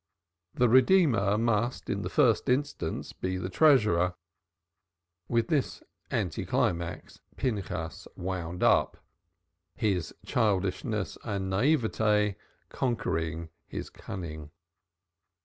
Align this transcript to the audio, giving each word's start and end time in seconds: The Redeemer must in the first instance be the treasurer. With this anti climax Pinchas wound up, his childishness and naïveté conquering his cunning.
The 0.55 0.67
Redeemer 0.67 1.37
must 1.37 1.87
in 1.87 2.01
the 2.01 2.09
first 2.09 2.49
instance 2.49 3.13
be 3.13 3.37
the 3.37 3.51
treasurer. 3.51 4.15
With 5.27 5.47
this 5.49 5.83
anti 6.09 6.43
climax 6.43 7.19
Pinchas 7.37 8.07
wound 8.15 8.63
up, 8.63 8.97
his 9.75 10.11
childishness 10.25 11.19
and 11.23 11.53
naïveté 11.53 12.35
conquering 12.69 13.49
his 13.67 13.91
cunning. 13.91 14.49